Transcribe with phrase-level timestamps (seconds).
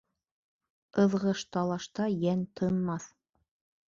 [1.03, 3.07] Ыҙғыш-талашта йән тынмаҫ